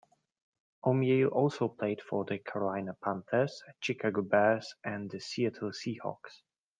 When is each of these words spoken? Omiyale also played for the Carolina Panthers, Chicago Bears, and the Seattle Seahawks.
Omiyale 0.83 1.29
also 1.31 1.67
played 1.67 2.01
for 2.01 2.25
the 2.25 2.39
Carolina 2.39 2.97
Panthers, 3.03 3.61
Chicago 3.81 4.23
Bears, 4.23 4.73
and 4.83 5.11
the 5.11 5.19
Seattle 5.19 5.69
Seahawks. 5.69 6.41